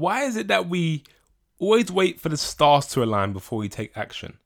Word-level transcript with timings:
why 0.00 0.22
is 0.22 0.36
it 0.36 0.48
that 0.48 0.66
we 0.66 1.04
always 1.58 1.92
wait 1.92 2.18
for 2.18 2.30
the 2.30 2.36
stars 2.36 2.86
to 2.86 3.04
align 3.04 3.34
before 3.34 3.58
we 3.58 3.68
take 3.68 3.94
action? 3.94 4.38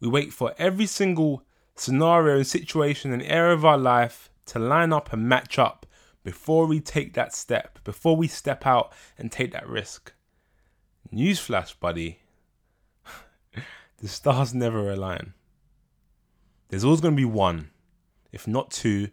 We 0.00 0.08
wait 0.08 0.32
for 0.32 0.54
every 0.58 0.86
single 0.86 1.42
scenario 1.74 2.36
and 2.36 2.46
situation 2.46 3.12
and 3.12 3.20
area 3.22 3.52
of 3.52 3.64
our 3.64 3.76
life 3.76 4.30
to 4.46 4.60
line 4.60 4.92
up 4.92 5.12
and 5.12 5.28
match 5.28 5.58
up 5.58 5.86
before 6.22 6.66
we 6.66 6.78
take 6.80 7.14
that 7.14 7.34
step, 7.34 7.80
before 7.82 8.16
we 8.16 8.28
step 8.28 8.64
out 8.64 8.92
and 9.18 9.32
take 9.32 9.50
that 9.52 9.68
risk. 9.68 10.12
Newsflash, 11.12 11.78
buddy. 11.80 12.20
the 13.98 14.06
stars 14.06 14.54
never 14.54 14.90
align. 14.90 15.34
There's 16.68 16.84
always 16.84 17.00
going 17.00 17.14
to 17.14 17.20
be 17.20 17.24
one, 17.24 17.70
if 18.30 18.46
not 18.46 18.70
two, 18.70 19.08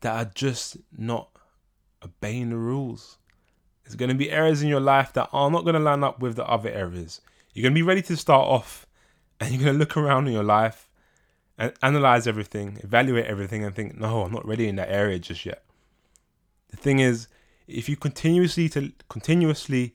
that 0.00 0.26
are 0.26 0.30
just 0.34 0.76
not 0.96 1.30
obeying 2.04 2.50
the 2.50 2.58
rules. 2.58 3.16
There's 3.86 3.94
going 3.94 4.08
to 4.08 4.16
be 4.16 4.32
areas 4.32 4.62
in 4.62 4.68
your 4.68 4.80
life 4.80 5.12
that 5.12 5.28
are 5.32 5.48
not 5.48 5.62
going 5.62 5.74
to 5.74 5.80
line 5.80 6.02
up 6.02 6.18
with 6.18 6.34
the 6.34 6.44
other 6.44 6.68
areas. 6.68 7.20
You're 7.54 7.62
going 7.62 7.72
to 7.72 7.78
be 7.78 7.82
ready 7.82 8.02
to 8.02 8.16
start 8.16 8.48
off 8.48 8.84
and 9.38 9.52
you're 9.52 9.62
going 9.62 9.74
to 9.74 9.78
look 9.78 9.96
around 9.96 10.26
in 10.26 10.32
your 10.32 10.42
life 10.42 10.90
and 11.56 11.72
analyze 11.82 12.26
everything, 12.26 12.80
evaluate 12.82 13.26
everything, 13.26 13.64
and 13.64 13.72
think, 13.72 13.96
no, 13.96 14.22
I'm 14.22 14.32
not 14.32 14.44
ready 14.44 14.66
in 14.66 14.74
that 14.76 14.90
area 14.90 15.20
just 15.20 15.46
yet. 15.46 15.62
The 16.70 16.76
thing 16.76 16.98
is, 16.98 17.28
if 17.68 17.88
you 17.88 17.96
continuously 17.96 18.68
to 18.70 18.92
continuously 19.08 19.94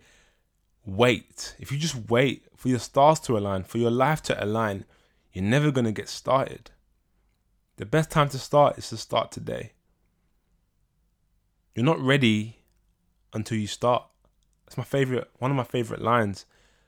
wait, 0.86 1.56
if 1.60 1.70
you 1.70 1.78
just 1.78 2.10
wait 2.10 2.46
for 2.56 2.70
your 2.70 2.80
stars 2.80 3.20
to 3.22 3.38
align, 3.38 3.64
for 3.64 3.78
your 3.78 3.92
life 3.92 4.22
to 4.24 4.42
align, 4.42 4.86
you're 5.34 5.44
never 5.44 5.70
to 5.70 5.92
get 5.92 6.08
started. 6.08 6.72
The 7.76 7.86
best 7.86 8.10
time 8.10 8.30
to 8.30 8.40
start 8.40 8.78
is 8.78 8.88
to 8.90 8.98
start 8.98 9.32
today. 9.32 9.74
You're 11.76 11.86
not 11.86 12.00
ready 12.00 12.61
until 13.34 13.58
you 13.58 13.68
start. 13.68 14.04
That's 14.66 14.78
my 14.78 14.84
favorite, 14.84 15.30
one 15.40 15.52
of 15.52 15.58
my 15.58 15.64
favorite 15.64 16.02
lines. 16.02 16.46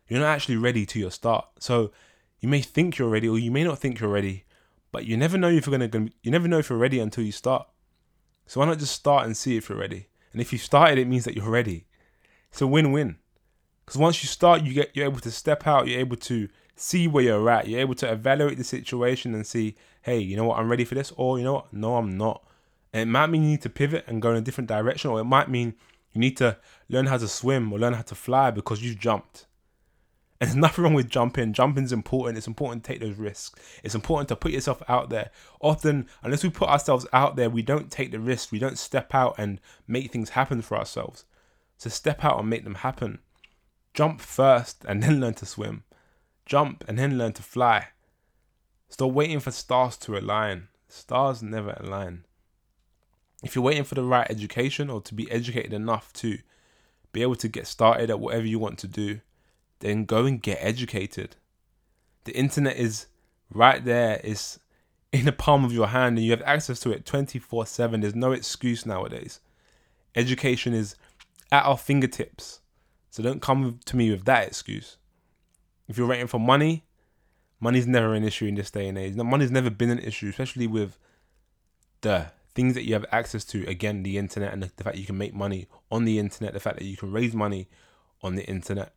You're 0.08 0.20
not 0.20 0.28
actually 0.28 0.58
ready 0.58 0.86
to 0.86 1.00
your 1.00 1.12
start. 1.12 1.46
So 1.60 1.92
you 2.40 2.50
may 2.50 2.62
think 2.62 2.98
you're 2.98 3.10
ready, 3.10 3.28
or 3.28 3.40
you 3.40 3.52
may 3.52 3.64
not 3.64 3.80
think 3.80 4.00
you're 4.00 4.10
ready, 4.10 4.46
but 4.92 5.06
you 5.06 5.18
never 5.18 5.38
know 5.38 5.50
if 5.50 5.66
you're 5.66 5.78
gonna. 5.78 6.10
You 6.22 6.32
never 6.32 6.48
know 6.48 6.60
if 6.60 6.70
you're 6.70 6.80
ready 6.80 7.00
until 7.00 7.24
you 7.24 7.32
start. 7.32 7.68
So 8.46 8.60
why 8.60 8.66
not 8.66 8.80
just 8.80 8.94
start 8.94 9.26
and 9.26 9.36
see 9.36 9.58
if 9.58 9.70
you're 9.70 9.78
ready? 9.78 10.08
And 10.32 10.42
if 10.42 10.52
you 10.52 10.60
started, 10.60 10.98
it 10.98 11.08
means 11.08 11.26
that 11.26 11.36
you're 11.36 11.50
ready. 11.50 11.86
It's 12.52 12.62
a 12.62 12.68
win-win. 12.68 13.18
Because 13.86 13.98
once 13.98 14.24
you 14.24 14.28
start, 14.28 14.64
you 14.64 14.74
get 14.74 14.96
you're 14.96 15.06
able 15.06 15.20
to 15.20 15.32
step 15.32 15.66
out. 15.66 15.88
You're 15.88 16.00
able 16.00 16.18
to 16.18 16.50
see 16.76 17.08
where 17.08 17.24
you're 17.24 17.50
at. 17.50 17.68
You're 17.68 17.80
able 17.80 17.96
to 17.96 18.12
evaluate 18.12 18.58
the 18.58 18.64
situation 18.64 19.34
and 19.36 19.46
see, 19.46 19.76
hey, 20.02 20.20
you 20.20 20.36
know 20.36 20.46
what, 20.46 20.60
I'm 20.60 20.70
ready 20.70 20.86
for 20.86 20.96
this, 20.96 21.14
or 21.16 21.38
you 21.38 21.44
know 21.44 21.54
what, 21.54 21.74
no, 21.74 21.96
I'm 21.98 22.18
not. 22.18 22.44
And 22.92 23.10
it 23.10 23.12
might 23.12 23.28
mean 23.28 23.44
you 23.44 23.50
need 23.50 23.62
to 23.62 23.70
pivot 23.70 24.06
and 24.08 24.22
go 24.22 24.32
in 24.32 24.38
a 24.38 24.42
different 24.42 24.68
direction, 24.68 25.12
or 25.12 25.20
it 25.20 25.26
might 25.26 25.50
mean 25.50 25.76
you 26.14 26.20
need 26.20 26.38
to 26.38 26.58
learn 26.90 27.08
how 27.08 27.18
to 27.18 27.28
swim 27.28 27.72
or 27.74 27.80
learn 27.80 27.94
how 27.94 28.04
to 28.04 28.16
fly 28.16 28.52
because 28.52 28.84
you've 28.84 29.00
jumped. 29.00 29.48
And 30.40 30.50
there's 30.50 30.56
nothing 30.62 30.84
wrong 30.84 30.94
with 30.94 31.10
jumping. 31.10 31.54
Jumping's 31.54 31.92
important. 31.92 32.38
It's 32.38 32.48
important 32.48 32.84
to 32.84 32.92
take 32.92 33.02
those 33.02 33.18
risks. 33.18 33.60
It's 33.84 33.96
important 33.96 34.30
to 34.30 34.36
put 34.36 34.52
yourself 34.52 34.84
out 34.88 35.10
there. 35.10 35.32
Often, 35.60 36.08
unless 36.22 36.44
we 36.44 36.50
put 36.50 36.70
ourselves 36.70 37.08
out 37.14 37.36
there, 37.36 37.50
we 37.50 37.62
don't 37.62 37.92
take 37.92 38.12
the 38.12 38.20
risk. 38.20 38.52
We 38.52 38.60
don't 38.60 38.78
step 38.78 39.16
out 39.16 39.36
and 39.38 39.60
make 39.88 40.12
things 40.12 40.32
happen 40.32 40.62
for 40.62 40.78
ourselves. 40.78 41.26
So 41.78 41.90
step 41.90 42.24
out 42.24 42.40
and 42.40 42.50
make 42.50 42.64
them 42.64 42.76
happen. 42.76 43.20
Jump 43.94 44.22
first 44.22 44.86
and 44.88 45.02
then 45.04 45.20
learn 45.20 45.34
to 45.36 45.46
swim. 45.46 45.84
Jump 46.46 46.84
and 46.88 47.00
then 47.00 47.18
learn 47.18 47.34
to 47.34 47.44
fly. 47.44 47.88
Stop 48.90 49.12
waiting 49.12 49.40
for 49.40 49.52
stars 49.52 49.98
to 49.98 50.18
align. 50.18 50.68
Stars 50.88 51.42
never 51.42 51.76
align. 51.80 52.26
If 53.44 53.56
you're 53.56 53.64
waiting 53.64 53.84
for 53.84 53.96
the 53.96 54.04
right 54.04 54.30
education 54.30 54.90
or 54.90 55.02
to 55.02 55.14
be 55.14 55.30
educated 55.30 55.74
enough 55.74 56.12
to 56.14 56.40
be 57.12 57.22
able 57.22 57.36
to 57.36 57.48
get 57.48 57.68
started 57.68 58.10
at 58.10 58.20
whatever 58.20 58.46
you 58.46 58.58
want 58.58 58.80
to 58.80 58.88
do, 58.88 59.20
then 59.80 60.06
go 60.06 60.26
and 60.26 60.42
get 60.42 60.58
educated. 60.62 61.36
The 62.24 62.36
internet 62.36 62.78
is 62.78 63.08
right 63.54 63.84
there, 63.84 64.22
it's 64.24 64.60
in 65.14 65.26
the 65.26 65.32
palm 65.32 65.64
of 65.64 65.72
your 65.72 65.88
hand, 65.88 66.18
and 66.18 66.26
you 66.26 66.32
have 66.32 66.42
access 66.42 66.80
to 66.82 66.92
it 66.92 67.06
24 67.06 67.68
7. 67.68 68.02
There's 68.02 68.16
no 68.16 68.32
excuse 68.32 68.86
nowadays. 68.86 69.42
Education 70.16 70.74
is 70.74 70.96
at 71.52 71.66
our 71.66 71.78
fingertips. 71.78 72.62
So 73.12 73.22
don't 73.22 73.42
come 73.42 73.80
to 73.86 73.96
me 73.96 74.10
with 74.10 74.26
that 74.26 74.48
excuse. 74.48 74.98
If 75.88 75.98
you're 75.98 76.08
waiting 76.08 76.28
for 76.28 76.40
money, 76.40 76.86
money's 77.60 77.86
never 77.86 78.16
an 78.16 78.24
issue 78.24 78.46
in 78.46 78.56
this 78.56 78.72
day 78.72 78.88
and 78.88 78.98
age. 78.98 79.16
Money's 79.16 79.52
never 79.52 79.70
been 79.70 79.92
an 79.92 80.00
issue, 80.00 80.30
especially 80.30 80.66
with 80.66 80.98
the 82.02 82.32
things 82.56 82.74
that 82.76 82.86
you 82.86 82.94
have 82.94 83.06
access 83.12 83.44
to. 83.46 83.68
Again, 83.68 84.04
the 84.04 84.18
internet 84.18 84.54
and 84.54 84.64
the, 84.64 84.84
fact 84.84 84.98
you 84.98 85.06
can 85.06 85.18
make 85.18 85.34
money 85.34 85.68
on 85.92 86.06
the 86.06 86.20
internet, 86.20 86.54
the 86.54 86.60
fact 86.60 86.78
that 86.80 86.86
you 86.86 86.98
can 86.98 87.12
raise 87.12 87.34
money 87.34 87.68
on 88.22 88.36
the 88.36 88.46
internet. 88.46 88.94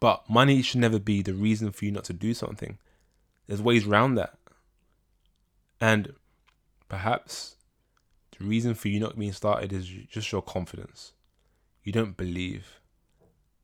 But 0.00 0.28
money 0.28 0.62
should 0.62 0.80
never 0.80 0.98
be 0.98 1.22
the 1.22 1.34
reason 1.34 1.70
for 1.72 1.84
you 1.84 1.92
not 1.92 2.04
to 2.04 2.12
do 2.12 2.32
something. 2.32 2.78
There's 3.46 3.60
ways 3.60 3.86
around 3.86 4.14
that. 4.14 4.34
And 5.80 6.14
perhaps 6.88 7.56
the 8.38 8.44
reason 8.44 8.74
for 8.74 8.88
you 8.88 9.00
not 9.00 9.18
being 9.18 9.32
started 9.32 9.72
is 9.72 9.86
just 9.86 10.32
your 10.32 10.42
confidence. 10.42 11.12
You 11.84 11.92
don't 11.92 12.16
believe. 12.16 12.80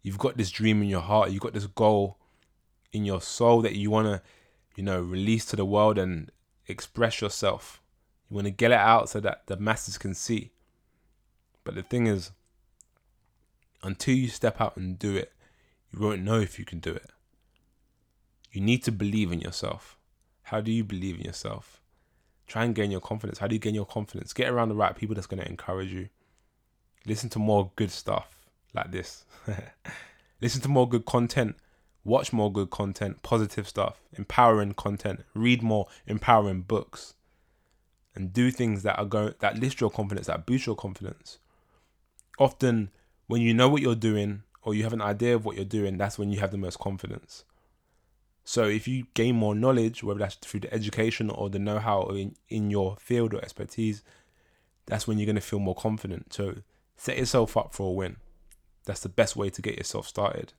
You've 0.03 0.19
got 0.19 0.37
this 0.37 0.51
dream 0.51 0.83
in 0.83 0.89
your 0.89 1.01
heart, 1.01 1.31
you've 1.31 1.43
got 1.43 1.53
this 1.53 1.67
goal 1.67 2.19
in 2.93 3.05
your 3.05 3.21
soul 3.21 3.61
that 3.63 3.75
you 3.75 3.91
want 3.91 4.07
to, 4.07 4.23
you 4.77 4.83
know, 4.83 5.01
release 5.01 5.45
to 5.47 5.57
the 5.57 5.65
world 5.65 5.99
and 5.99 6.31
express 6.67 7.21
yourself. 7.21 7.83
You 8.29 8.35
want 8.35 8.47
to 8.47 8.51
get 8.51 8.73
it 8.73 8.79
out 8.79 9.09
so 9.09 9.21
that 9.21 9.47
the 9.47 9.57
masses 9.57 9.99
can 9.99 10.15
see. 10.15 10.51
But 11.65 11.75
the 11.75 11.83
thing 11.83 12.07
is, 12.07 12.33
until 13.83 14.15
you 14.15 14.29
step 14.29 14.61
out 14.61 14.77
and 14.77 14.99
do 14.99 15.17
it, 15.17 15.33
you 15.93 16.01
won't 16.01 16.23
know 16.23 16.41
if 16.41 16.59
you 16.59 16.65
can 16.65 16.81
do 16.81 16.93
it. 16.93 17.11
You 18.51 18.61
need 18.61 18.83
to 18.85 18.93
believe 18.93 19.33
in 19.33 19.41
yourself. 19.41 19.99
How 20.45 20.61
do 20.61 20.73
you 20.73 20.85
believe 20.85 21.17
in 21.17 21.25
yourself? 21.25 21.81
Try 22.47 22.65
and 22.65 22.75
gain 22.75 22.91
your 22.91 23.01
confidence. 23.01 23.39
How 23.39 23.49
do 23.49 23.55
you 23.55 23.61
gain 23.61 23.75
your 23.75 23.87
confidence? 23.87 24.33
Get 24.33 24.49
around 24.49 24.69
the 24.69 24.77
right 24.77 24.95
people 24.95 25.15
that's 25.15 25.27
going 25.27 25.43
to 25.43 25.49
encourage 25.49 25.93
you. 25.93 26.09
Listen 27.05 27.29
to 27.31 27.39
more 27.39 27.73
good 27.77 27.91
stuff 27.91 28.47
like 28.73 28.93
this. 28.93 29.25
Listen 30.41 30.63
to 30.63 30.69
more 30.69 30.89
good 30.89 31.05
content. 31.05 31.57
Watch 32.05 32.33
more 32.33 32.53
good 32.53 32.71
content, 32.71 33.23
positive 33.23 33.69
stuff, 33.69 34.01
empowering 34.17 34.75
content. 34.75 35.25
Read 35.35 35.63
more 35.63 35.89
empowering 36.07 36.63
books. 36.63 37.15
And 38.17 38.33
do 38.33 38.51
things 38.51 38.83
that 38.83 38.99
are 38.99 39.05
going 39.05 39.35
that 39.41 39.59
lift 39.59 39.81
your 39.81 39.91
confidence, 39.91 40.27
that 40.27 40.47
boost 40.47 40.67
your 40.67 40.75
confidence. 40.75 41.39
Often 42.39 42.91
when 43.27 43.43
you 43.43 43.53
know 43.53 43.69
what 43.69 43.83
you're 43.83 43.95
doing 43.95 44.43
or 44.63 44.75
you 44.75 44.83
have 44.85 44.95
an 44.95 45.03
idea 45.03 45.35
of 45.35 45.45
what 45.45 45.57
you're 45.57 45.67
doing, 45.67 45.99
that's 45.99 46.19
when 46.19 46.31
you 46.31 46.41
have 46.41 46.51
the 46.51 46.57
most 46.57 46.79
confidence. 46.79 47.45
So 48.43 48.65
if 48.65 48.89
you 48.89 49.07
gain 49.15 49.37
more 49.37 49.55
knowledge, 49.55 50.03
whether 50.03 50.21
that's 50.21 50.37
through 50.37 50.61
the 50.61 50.73
education 50.73 51.31
or 51.31 51.51
the 51.51 51.59
know-how 51.59 52.09
in, 52.09 52.37
in 52.49 52.71
your 52.71 52.97
field 52.99 53.35
or 53.35 53.43
expertise, 53.43 54.03
that's 54.87 55.07
when 55.07 55.19
you're 55.19 55.27
going 55.27 55.37
to 55.37 55.43
feel 55.43 55.59
more 55.59 55.75
confident. 55.75 56.33
So 56.33 56.57
set 56.97 57.19
yourself 57.19 57.57
up 57.57 57.75
for 57.75 57.91
a 57.91 57.93
win. 57.93 58.17
That's 58.87 59.01
the 59.01 59.09
best 59.09 59.37
way 59.37 59.51
to 59.51 59.61
get 59.61 59.77
yourself 59.77 60.07
started. 60.07 60.53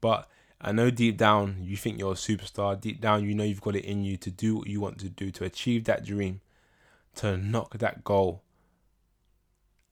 But 0.00 0.28
I 0.60 0.72
know 0.72 0.90
deep 0.90 1.16
down 1.16 1.58
you 1.60 1.76
think 1.76 1.98
you're 1.98 2.12
a 2.12 2.16
superstar. 2.16 2.80
Deep 2.80 3.00
down 3.00 3.24
you 3.24 3.34
know 3.34 3.44
you've 3.44 3.60
got 3.60 3.76
it 3.76 3.84
in 3.84 4.04
you 4.04 4.16
to 4.18 4.30
do 4.30 4.56
what 4.56 4.66
you 4.66 4.80
want 4.80 4.98
to 5.00 5.08
do, 5.08 5.30
to 5.32 5.44
achieve 5.44 5.84
that 5.84 6.04
dream, 6.04 6.40
to 7.16 7.36
knock 7.36 7.78
that 7.78 8.04
goal. 8.04 8.42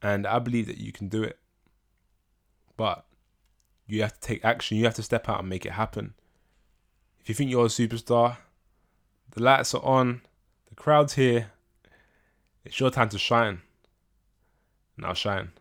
And 0.02 0.26
I 0.26 0.38
believe 0.38 0.66
that 0.66 0.78
you 0.78 0.92
can 0.92 1.08
do 1.08 1.22
it. 1.22 1.38
But 2.76 3.04
you 3.86 4.02
have 4.02 4.14
to 4.14 4.20
take 4.20 4.44
action. 4.44 4.76
You 4.76 4.84
have 4.84 4.94
to 4.94 5.02
step 5.02 5.28
out 5.28 5.40
and 5.40 5.48
make 5.48 5.66
it 5.66 5.72
happen. 5.72 6.14
If 7.20 7.28
you 7.28 7.34
think 7.34 7.50
you're 7.50 7.66
a 7.66 7.68
superstar, 7.68 8.38
the 9.30 9.42
lights 9.42 9.74
are 9.74 9.84
on, 9.84 10.22
the 10.68 10.74
crowd's 10.74 11.14
here. 11.14 11.52
It's 12.64 12.78
your 12.80 12.90
time 12.90 13.08
to 13.10 13.18
shine. 13.18 13.62
Now 14.96 15.12
shine. 15.12 15.52